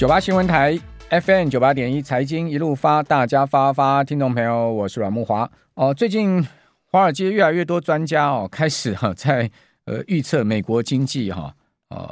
[0.00, 0.80] 九八新闻台
[1.10, 5.92] FM 九八点一财经一路发，大家发发，听众朋友，我是阮木华哦。
[5.92, 6.42] 最近
[6.86, 9.50] 华尔街越来越多专家哦，开始哈 在
[9.84, 11.54] 呃预测美国经济哈
[11.90, 12.10] 呃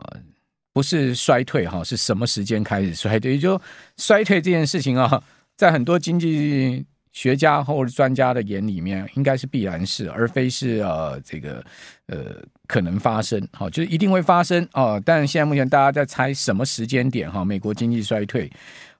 [0.74, 3.32] 不是衰退哈，是什么时间开始衰退？
[3.32, 3.58] 也就
[3.96, 5.22] 衰退这件事情啊，
[5.56, 6.84] 在很多经济。
[7.18, 11.64] 学家或者专家的眼里面，应该是必然事，而非是呃这个
[12.06, 12.36] 呃
[12.68, 15.02] 可能发生，好，就是一定会发生哦。
[15.04, 18.48] 但现在目前大家在猜什么时间点哈，美国经济衰退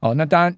[0.00, 0.12] 哦。
[0.14, 0.56] 那当然，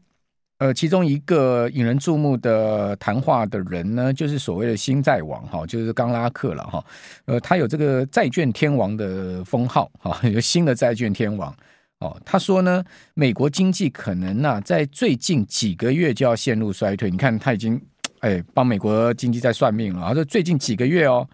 [0.57, 6.83] 呃，其中一个引人注目的谈话的人呢，就是所谓的新债王哈，就是刚拉克了哈。
[7.27, 11.55] 呃，他有这个债券天王的封号哈，有新的债券天王。
[12.01, 12.83] 哦，他说呢，
[13.13, 17.11] 美国经济可能呢、啊，在最近几个月就要陷入衰退。
[17.11, 17.79] 你看，他已经
[18.21, 20.09] 哎帮美国经济在算命了。
[20.09, 21.29] 他说，最近几个月哦，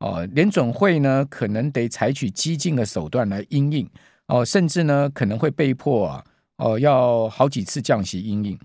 [0.00, 3.88] 哦，联准会呢可能得采取激进的手段来因应
[4.26, 6.24] 哦，甚至呢可能会被迫啊
[6.58, 8.58] 哦要好几次降息因应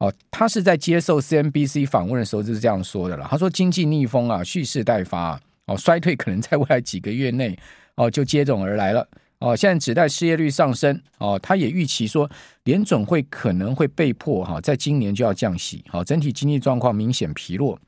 [0.00, 0.12] 哦。
[0.30, 3.26] 他是在接受 CNBC 访问的时候就是这样说的了。
[3.30, 7.58] 他说，经济逆风啊蓄势待发哦，衰退可能在未来几个月内
[7.94, 9.08] 哦就接踵而来了。
[9.40, 12.28] 哦，现在指代失业率上升哦，他也预期说
[12.64, 15.84] 联总会可能会被迫哈，在今年就要降息。
[15.88, 17.78] 好，整体经济状况明显疲弱，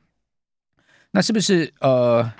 [1.10, 2.32] 那是不是呃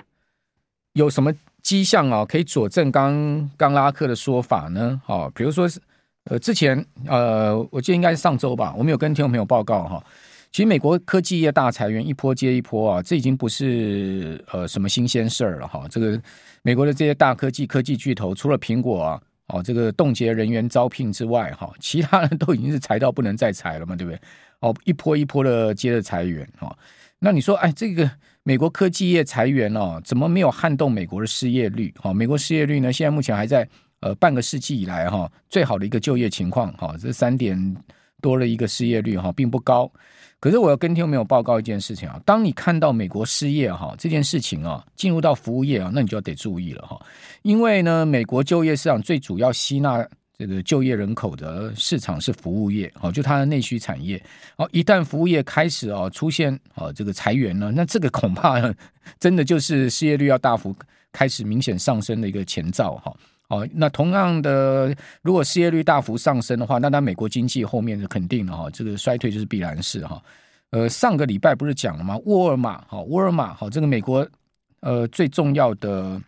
[0.93, 5.01] 有什么迹象啊可以佐证刚刚拉克的说法呢？
[5.05, 5.79] 好，比如说是
[6.25, 10.03] 呃之前呃，我记得应该是上周吧，我们有跟听众朋友报告哈。
[10.51, 15.87] 其实美国科技业大裁员一波接一波啊，这已经不是呃什么新鲜事儿了哈。
[15.89, 16.21] 这个
[16.61, 24.19] 美国的这些大科技科技巨头，除了苹果啊，哦这个冻结人员招聘之外哈，其他人都已经是裁到不能再裁了嘛，对不对？
[24.59, 26.77] 哦，一波一波的接着裁员哈。
[27.19, 28.11] 那你说，哎，这个
[28.43, 31.93] 美国科技业裁员哦，怎么没有撼动美国的失业率？
[31.97, 33.65] 哈，美国失业率呢，现在目前还在
[34.01, 37.57] 呃半个世纪以来哈最好的一个就业情况哈，这三点
[38.21, 39.89] 多了一个失业率哈，并不高。
[40.41, 46.99] 可是我要跟听众朋友报告一件事情啊，当你看到美国失业哈这件事情啊，进入到服务业啊，那你就要得注意了哈，
[47.43, 50.03] 因为呢，美国就业市场最主要吸纳
[50.39, 54.19] 这个就业人口的市场是服务业，哦，就它的内需产业，
[54.55, 58.59] 哦，一旦服务业开始啊出现啊这个裁员呢，那这个恐怕
[59.19, 60.75] 真的就是失业率要大幅
[61.11, 63.15] 开始明显上升的一个前兆哈。
[63.51, 70.23] 哦，那同样的，如果失业率大幅上升的话，那那美国经济后面是肯定的哈，这个衰退就是必然事哈。
[70.69, 72.17] 呃，上个礼拜不是讲了吗？
[72.23, 74.25] 沃尔玛，哈，沃尔玛，哈，这个美国
[74.79, 76.21] 呃最重要的，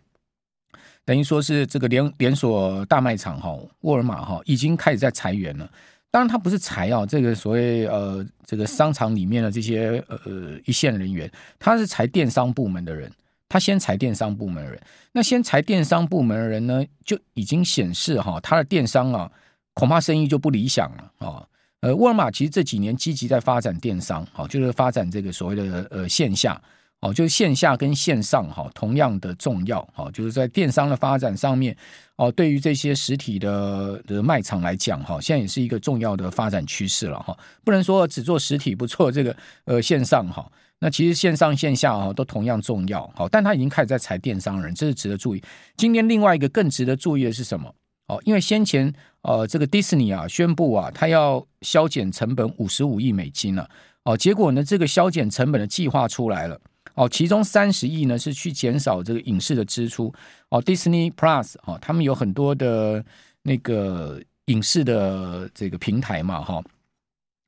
[1.06, 5.66] 等于说是这个连连锁大卖场哈，沃尔玛哈已经开始在裁员了。
[6.10, 13.10] 当然，它不是裁啊，这个所谓呃这个商场里面的这些呃一线人员，他是裁电商部门的人。
[13.48, 14.80] 他先裁电商部门的人，
[15.12, 19.30] 那先裁电商部门的人呢，就已经显示哈，他的电商啊，
[19.74, 21.46] 恐怕生意就不理想了啊。
[21.80, 26.60] 呃，沃尔玛其实这几年积极在发展电商，好，就是发展这个所谓的呃线下，
[27.00, 31.76] 哦，就是线下跟线上哈同样的重要，好，就是在电商的发展上面，
[32.16, 40.50] 哦，对于这些实体的的卖场来讲，哈，现在也是一个重要的发展趋势了哈，不能说只做实体不做这个呃线上哈。
[40.80, 45.42] 那其实线上线下啊都同样重要，好，但他已经开始在裁电商人，这是值得注意。
[45.76, 47.74] 今天另外一个更值得注意的是什么？
[48.08, 48.92] 哦，因为先前
[49.22, 53.66] 呃这个迪士尼啊宣布啊，他要削减成本五十五亿美金了，
[54.02, 56.60] 哦，结果呢这个削减成本的计划出来了，
[56.96, 60.12] 哦，其中三十亿呢是去减少这个影视的支出，
[60.50, 63.02] 哦，Disney Plus 哦，他们有很多的
[63.40, 66.62] 那个影视的这个平台嘛，哈。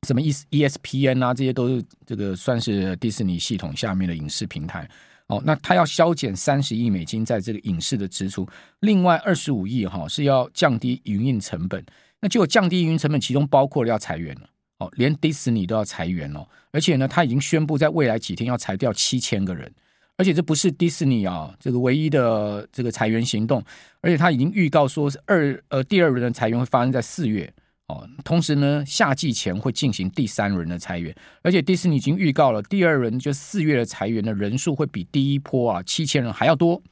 [0.06, 4.88] 什么 E ESPN 啊，这些都是这个算是迪士尼系统下面的影视平台
[5.26, 5.42] 哦。
[5.44, 8.48] 那他要削减三十亿美金在这个影视的支出，
[8.80, 11.84] 另外二十五亿哈是要降低营运成本。
[12.18, 16.46] 那就降低营运成本，其中包括了要裁员了哦，连迪士尼都要裁员哦。
[16.72, 19.70] 而且呢，他已经宣布在未来几天要裁掉七千个人，
[20.16, 23.62] 而且这不是迪士尼啊这个唯一的这个裁员行动，
[24.00, 27.52] 而且他已经预告说是二呃第二轮的裁员会发生在四月。
[27.88, 36.82] 哦，同时呢，夏季前会进行第三轮的裁员，而且迪士尼已经预告了，第二轮就四月的裁员的人数会比第一波啊七千人还要多。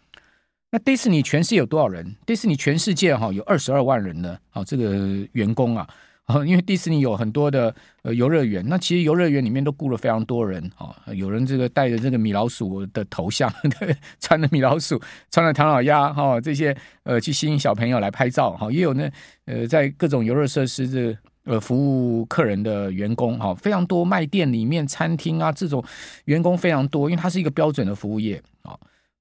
[0.71, 2.15] 那迪士尼全世界有多少人？
[2.25, 5.89] 迪士尼全世界哈有二十二万人呢啊这个员工啊。
[6.27, 13.53] 啊，因为迪士尼有很多的呃游乐园，那其实游乐园里面都雇了非常多人啊，有人这个戴着这个米老鼠的头像，
[14.21, 14.99] 穿着米老鼠，
[15.31, 19.07] 穿着唐老鸭哈，这些呃去吸引小朋友来拍照哈，也有呢
[19.45, 25.85] 呃在各种游乐设施的呃服务客人的员工哈，非常多，卖店里面、餐厅啊这种
[26.25, 28.75] 员工非常多，因为它是一个标准的服务业啊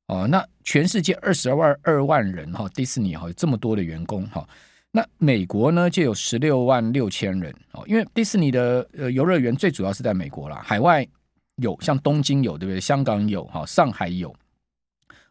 [0.07, 4.47] 哦，那全世界二十二万二万人哈，迪士尼哈有这么多的员工哈。
[4.95, 11.03] 那美国呢就有十六万六千人哦，因为迪士尼的呃游乐园最主要是在美国啦，海外
[11.55, 12.79] 有像东京有对不对？
[12.79, 14.31] 香港有哈，上海有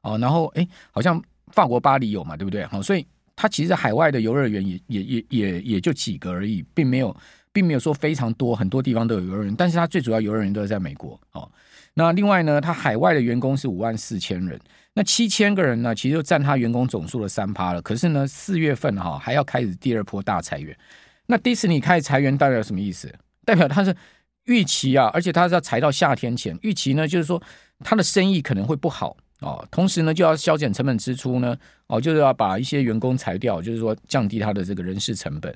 [0.02, 1.22] 哦，然后哎，好像
[1.52, 2.66] 法国巴黎有嘛，对不对？
[2.66, 3.06] 好，所以
[3.36, 7.16] 它其实海外的游乐园也也也也也就几个而已，并没有
[7.52, 11.48] 并没有说非常多，很多地方都有游乐园，但是它最主要游乐园都是在美国哦。
[11.94, 14.58] 那另外呢，它海外的员工是五万四千人。
[14.94, 17.80] 那七千个人呢，其实就占他员工总数的三趴了。
[17.80, 20.76] 可是呢，四月份哈还要开始第二波大裁员。
[21.26, 23.10] 那迪士尼开始裁员代表什么意思？
[23.44, 23.96] 代表他是
[24.44, 26.58] 预期啊，而且他是要裁到夏天前。
[26.60, 27.42] 预期呢，就是说
[27.80, 29.66] 他的生意可能会不好哦。
[29.70, 31.56] 同时呢，就要削减成本支出呢，
[31.86, 35.50] 哦，就是要把一些员工裁掉，就是说降低他的这个人事成本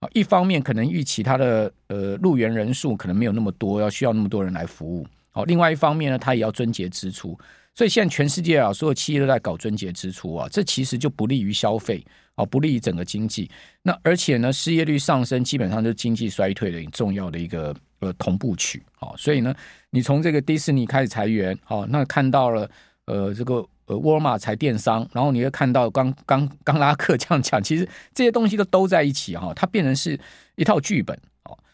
[0.00, 0.08] 啊。
[0.14, 5.06] 一方面可能预期他的呃入园人数可能没有那么多，要需要那么多人来服务。
[5.30, 7.38] 好，另外一方面呢，他也要撙节支出。
[7.78, 12.04] 所以现在全世界啊，所有企业都在搞撙节支出啊，这其实就不利于消费
[12.34, 13.48] 啊，不利于整个经济。
[13.82, 19.14] 那而且呢，失业率上升，基本上就是经济衰退的重要的一个呃同步曲啊。
[19.16, 19.54] 所以呢，
[19.90, 22.68] 你从这个迪士尼开始裁员，好，那看到了
[23.04, 30.18] 呃这个呃沃尔玛裁电商，然后你会看到刚刚刚拉克这样讲，其实这些东西都都在一起哈，它变成是
[30.56, 31.16] 一套剧本。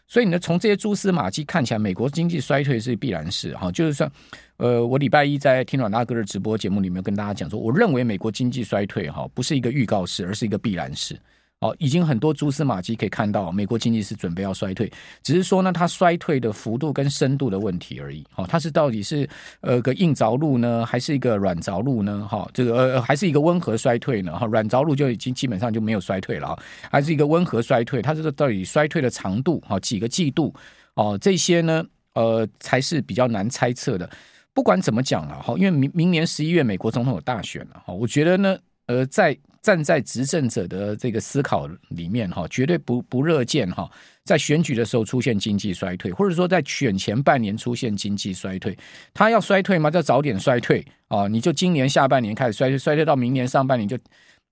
[0.07, 3.71] 所以呢，从这些蛛丝马迹看起来，美国经济衰退是必然事哈。
[3.71, 4.09] 就是说，
[4.57, 11.19] 呃，我礼拜一在听阮大哥的直播节目里面跟大家讲说，我认为美国经济衰退哈，不是一个预告事，而是一个必然事。
[11.61, 14.91] 哦，已经很多蛛丝马迹可以看到，美国经济是准备要衰退，
[15.23, 18.23] 只是说呢，它衰退的幅度跟深度的问题而已。
[18.35, 19.27] 哦，它是到底是
[19.61, 22.27] 呃个硬着陆呢，还是一个软着陆呢？
[22.29, 24.37] 哈，这个呃还是一个温和衰退呢？
[24.37, 26.55] 哈，软着陆就已经基本上就没有衰退了，
[26.91, 28.01] 还是一个温和衰退？
[28.01, 29.59] 它这个到底衰退的长度？
[29.61, 30.53] 哈，几个季度？
[30.95, 34.09] 哦，这些呢，呃，才是比较难猜测的。
[34.53, 38.57] 不管怎么讲了，哈，因为明明年十一月美国总统有大选了，哈，我觉得呢，
[38.87, 43.89] 呃，在站在执政者的这个思考里面，哈，绝对不不乐见哈，
[44.23, 48.77] 在选举的时候出现经济衰退，或者说在选前半年出现经济衰退。
[49.11, 49.89] 他要衰退吗？
[49.89, 51.27] 就早点衰退啊！
[51.27, 53.97] 你就今年下半年开始衰退，衰退到明年上半年就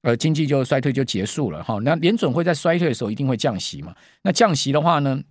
[0.01, 1.77] 呃经济就衰退就结束了哈。
[1.83, 3.94] 那联准会在衰退的时候一定会降息嘛？
[4.24, 5.21] 那降息的话呢，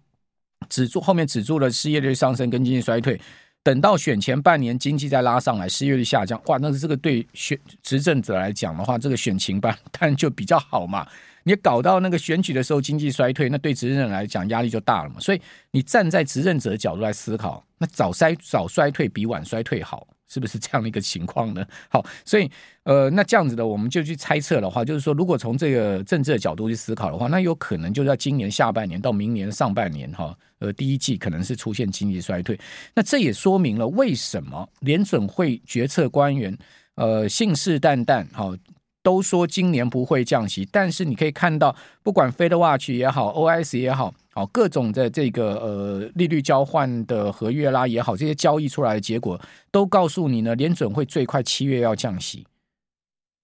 [0.69, 3.21] 止住后面止住了失业率上升跟经济衰退。
[3.65, 11.07] 等到选前半年经济再拉上来，失业率下降，哇，那这个对选执政者来讲的话，这个选情吧，当然就比较好嘛。
[11.45, 15.17] 你搞到那个选举的时候经济衰退，那对执政者来讲压力就大了嘛。
[15.19, 20.07] 所以你站在执政者的角度来思考，那早衰早衰退比晚衰退好。
[20.33, 21.63] 是不是这样的一个情况呢？
[21.91, 22.51] 好，所以
[22.85, 32.59] 呃，那这样子的，我们就去猜测的话，就是说，如果从这个政治的角度去思考的话，那有可能就在今年下半年到明年上半年哈，呃，第一季可能是出现经济衰退。
[32.95, 36.57] 那这也说明了为什么联准会决策官员
[36.95, 38.57] 呃信誓旦旦哈。
[39.05, 41.75] 都说今年不会降息，但是你可以看到，
[42.05, 49.39] 不管 FedWatch 也好，OS 也好，好各种的这个呃利率交换的合约啦也好，这些交易出来的结果
[49.71, 52.47] 都告诉你呢，联准会最快七月要降息。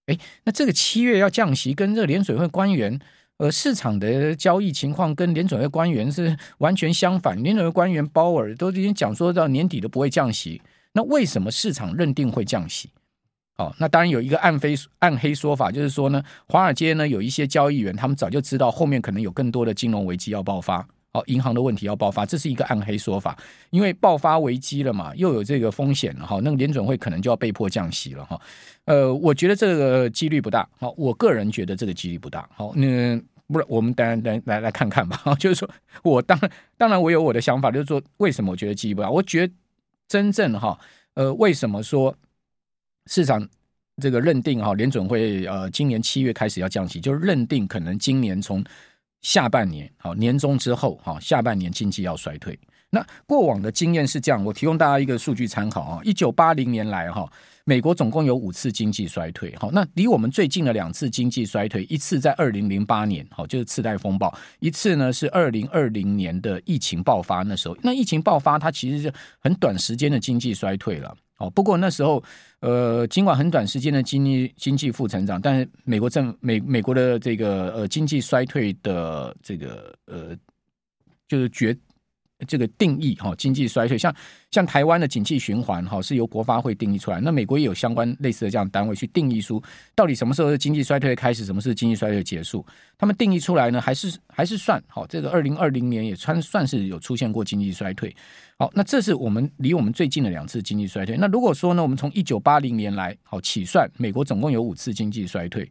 [0.07, 2.99] 哎，那这个七月要降息，跟这个联准会官员
[3.37, 7.41] 呃市场的交易情况跟联准会官员是完全相反。
[7.43, 10.59] 联准会官员鲍尔都已经讲说到年底都不会降息，
[10.93, 12.89] 那为什么市场认定会降息？
[13.59, 20.77] 哦，那当然有一个暗黑暗黑说法，就是说呢，华尔街呢有一些交易员，他们早就知道后面可能有更多的金融危机要爆发，
[21.11, 23.37] 哦，银行的问题要爆发，这是一个暗黑说法。
[23.71, 28.39] 因为爆发危机了嘛，又有这个风险了哈，那个联准会可能就要被迫降息了哈。
[28.85, 32.47] 呃，我觉得这个几率不大，好，我个人觉得这个几率不大。
[32.55, 35.21] 好，那不是我们当然来来来看看吧。
[35.37, 35.69] 就是说
[36.01, 39.09] 我当然当然我有我的想法，就是说为什么我觉得几率不大？
[39.09, 39.53] 我觉得
[40.07, 40.79] 真正哈，
[41.15, 42.15] 呃，为什么说？
[43.09, 43.45] 市场
[44.01, 48.63] 这个认定哈，联准会呃今年七月开始要降息，就是认定可能今年从
[49.21, 52.57] 下半年好年中之后哈，下半年经济要衰退。
[52.91, 57.27] 那过往的经验是这样，我提供大家一个数据参考啊，一九八零年来哈，
[57.65, 59.55] 美国总共有五次经济衰退。
[59.57, 67.75] 好，那离我们最近的两次经济衰退，一次在二零零八年，好就是次贷风暴；一次呢是二零二零年的疫情爆发那时候。
[67.81, 71.15] 那疫情爆发，它其实是很短时间的经济衰退了。
[71.39, 72.23] 哦，不过那时候，
[72.59, 80.37] 呃，尽管很短时间的经济经济负成长，但是美国政美美国的这个呃经济衰退的这个呃
[81.27, 81.75] 就是决。
[82.47, 84.13] 这个定义哈，经济衰退，像
[84.51, 87.19] 像台湾的景气循环哈，是由国发会定义出来。
[87.19, 89.61] 那美国也有相关类似的这样单位去定义出，
[89.93, 92.65] 到底什么时候是经济衰退开始，什么是经济衰退结束？
[92.97, 95.05] 他们定义出来呢，还是还是算好。
[95.05, 98.15] 这个二零二零年也算算是有出现过经济衰退。
[98.57, 101.17] 好，那这是我们离我们最近的两次经济衰退。
[101.17, 105.69] 那如果说呢，我们从一九八零年来好起算，美国总共有五次经济衰退。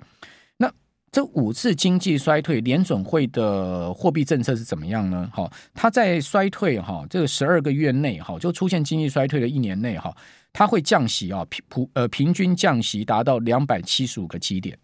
[1.11, 5.29] 这五次经济衰退，联准会的货币政策是怎么样呢？
[5.33, 10.15] 哈，它在衰退哈这个十二个月内哈，就出现经济衰退的一年内哈，
[10.53, 14.77] 它会降息啊，平普呃平均降息达到两百七十五个基点，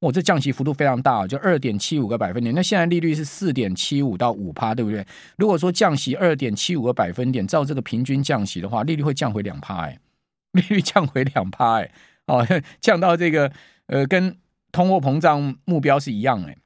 [0.00, 2.54] 哦，这降息幅度非常大，就二点七五个百分点。
[2.54, 5.04] 那现在利率是四点七五到五趴，对不对？
[5.38, 9.98] 如果说降息二点七五个百分点，照这个平均降息的话，利率会降回两趴，哎，
[10.52, 11.90] 利率降回两趴，哎，
[12.26, 12.46] 哦，
[12.78, 13.50] 降到这个
[13.86, 14.36] 呃跟。
[14.72, 16.56] 通货膨胀目标是一样哎，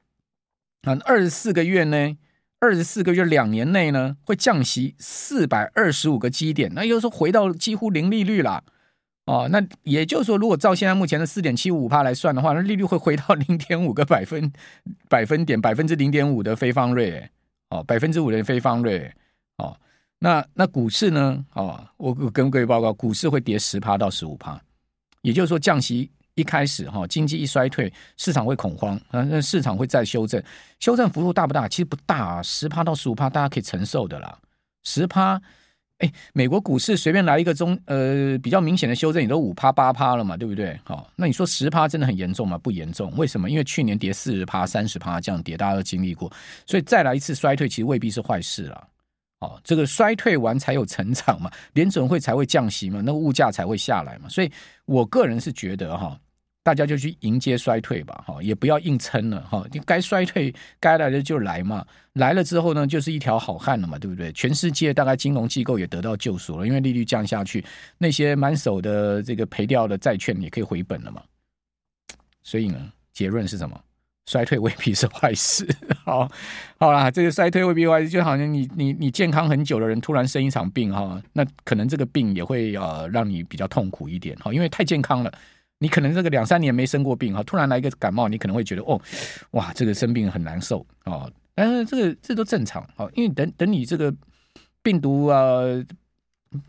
[0.82, 2.16] 啊，二十四个月呢，
[2.60, 8.62] 二十四个月两年内呢会降息四百二十五个基点，那又是回到几乎零利率了
[9.24, 9.48] 哦。
[9.50, 14.52] 那也就是说，如果照现在目前的四点七五趴来算的话，那利率会回到零点五个百分
[15.08, 17.28] 百分点，百分之零点五的非方瑞
[17.70, 19.12] 哦，百分之五的非方瑞
[19.56, 19.76] 哦。
[20.20, 21.44] 那那股市呢？
[21.54, 24.62] 哦，我跟各位报告，股市会跌十趴到十五趴，
[25.22, 26.12] 也就是说降息。
[26.36, 30.40] 一开始哈，经济一衰退，市场会恐慌，那市场会再修正，
[30.78, 31.66] 修正幅度大不大？
[31.66, 34.38] 其实不大啊，十趴到十五趴，大家可以承受的啦。
[34.84, 35.40] 十趴，
[35.98, 40.78] 哎，美国股市随便来一个中，呃，比较明显的修正也都五趴八趴了嘛，对不对？
[40.84, 42.58] 好，那你说十趴真的很严重吗？
[42.58, 43.48] 不严重，为什么？
[43.48, 46.30] 因为去年跌四十趴、三十趴这样跌，大家都经历过，
[46.66, 48.86] 所以再来一次衰退，其实未必是坏事啦。
[49.40, 54.28] 哦，这个衰退完才有成长嘛，联准会才会降息嘛，那个物价才会下来嘛。
[54.28, 54.50] 所以
[54.84, 56.18] 我个人是觉得哈，
[56.66, 64.32] 大家就去迎接衰退吧，哈，也不要硬撑了，哈，你该衰退该来的就来嘛，来了之后呢，就是一条好汉了嘛，对不对？
[64.32, 67.64] 全世界大概金融机构也得到救赎了，因为利率降下去，
[67.98, 71.22] 那些满手的这个赔掉的债券也可以回本了嘛。
[72.42, 73.80] 所以呢，结论是什么？
[74.28, 75.64] 衰退未必是坏事，
[76.04, 76.28] 好，
[76.80, 85.32] 好啦，这个衰退未必坏事，就好像你你你健康很久的人突然生一场病哈，那可能这个病也会呃让你比较痛苦一点哈，因为太健康了，
[85.78, 89.00] 你可能这个两三年没生过病哈，突然来一个感冒，你可能会觉得哦，
[89.52, 94.14] 哇，这个生病很难受哦，但是这个这都正常哦，因为等等你这个
[94.82, 95.60] 病毒啊。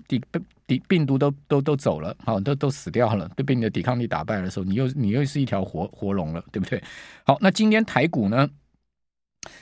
[0.05, 0.21] 抵
[0.65, 6.83] 抵病毒都都都走了，好，都都死掉了，都被你的抵抗力打败的时候，你又你又是一条活活龙了，对不对？
[7.23, 8.49] 好，那今天台股呢，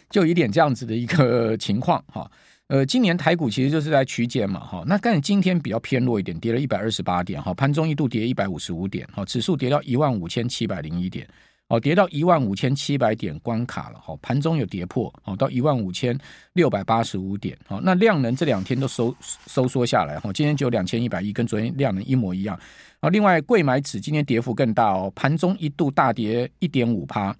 [0.09, 2.31] 就有一点这样子的一个情况哈。
[2.67, 4.83] 呃，今年台股其实就是在区间嘛，哈。
[4.87, 11.27] 那但今天比较偏弱一点，跌了一百二十八点，哈，盘中一度跌一百五十五点，哈，指数跌到一万五千七百零一点。
[11.67, 16.15] 哦，跌到一万五千七百点关卡了，哈，盘中有跌破，哦，到一万五千
[16.53, 19.15] 六百八十五点，好，那量能这两天都收
[19.47, 22.55] 收缩下来，哈，今天只有两千一百亿，跟昨天量能一模一样，
[22.99, 27.35] 啊，另外柜买指今天跌幅更大哦，盘中一度大跌一点五趴，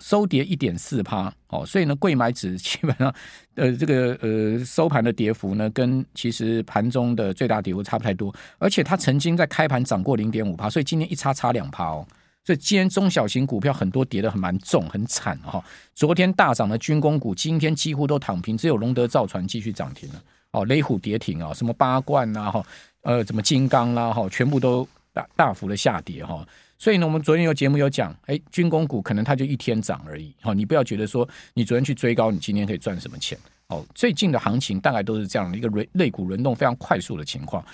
[0.00, 3.14] 收跌一点四趴，哦，所以呢，柜买指基本上，
[3.54, 12.06] 呃，这个呃收盘的跌幅呢，跟其实盘中的最大跌幅差不太多，而且它曾经在开盘涨过零点五趴，所以今天一差差两趴哦。
[12.44, 15.60] 所以今天中小型股票很多跌得很蛮重，很惨哈。
[15.96, 20.22] 昨天大涨的军工股，今天几乎都躺平，只有龙德造船继续涨停了。
[20.52, 22.64] 哦，雷虎跌停啊，什么八冠呐哈，
[23.02, 26.46] 呃，什么金刚啦哈，全部都大大幅的下跌哈。
[26.78, 30.34] 所以呢，我们昨天有节目有讲，哎，军工股可能它就一天涨而已。
[30.40, 33.38] 哈，你不要觉得说你昨天去追高，你今天可以赚什么钱。
[33.68, 37.64] 哦，最近的行情大概都是这样的一个轮类股轮动非常快速的情况。